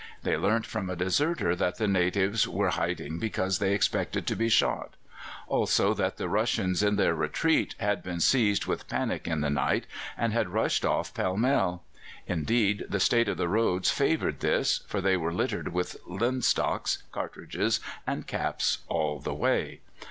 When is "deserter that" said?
0.95-1.77